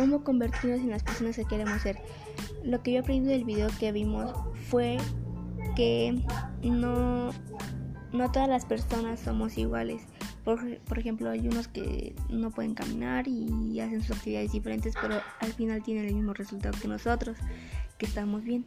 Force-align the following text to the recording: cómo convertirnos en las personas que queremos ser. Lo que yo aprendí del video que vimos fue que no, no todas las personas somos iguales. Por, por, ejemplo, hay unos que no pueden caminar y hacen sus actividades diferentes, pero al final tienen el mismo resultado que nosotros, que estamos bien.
cómo 0.00 0.24
convertirnos 0.24 0.80
en 0.80 0.88
las 0.88 1.02
personas 1.02 1.36
que 1.36 1.44
queremos 1.44 1.82
ser. 1.82 1.98
Lo 2.64 2.82
que 2.82 2.92
yo 2.92 3.00
aprendí 3.00 3.28
del 3.28 3.44
video 3.44 3.68
que 3.78 3.92
vimos 3.92 4.32
fue 4.70 4.96
que 5.76 6.24
no, 6.62 7.30
no 8.10 8.32
todas 8.32 8.48
las 8.48 8.64
personas 8.64 9.20
somos 9.20 9.58
iguales. 9.58 10.00
Por, 10.42 10.78
por, 10.78 10.98
ejemplo, 10.98 11.28
hay 11.28 11.46
unos 11.46 11.68
que 11.68 12.16
no 12.30 12.50
pueden 12.50 12.74
caminar 12.74 13.28
y 13.28 13.78
hacen 13.80 14.00
sus 14.00 14.16
actividades 14.16 14.52
diferentes, 14.52 14.94
pero 15.02 15.20
al 15.38 15.52
final 15.52 15.82
tienen 15.82 16.06
el 16.06 16.14
mismo 16.14 16.32
resultado 16.32 16.76
que 16.80 16.88
nosotros, 16.88 17.36
que 17.98 18.06
estamos 18.06 18.42
bien. 18.42 18.64